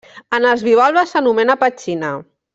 [0.37, 2.13] En els bivalves s'anomena petxina.